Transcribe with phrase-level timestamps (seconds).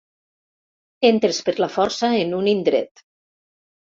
[1.09, 3.03] Entres per la força en un indret.